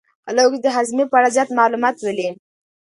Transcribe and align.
خلک 0.25 0.43
اوس 0.47 0.59
د 0.63 0.67
هاضمې 0.75 1.05
په 1.09 1.15
اړه 1.19 1.33
زیات 1.35 1.49
معلومات 1.59 1.95
لولي. 1.99 2.29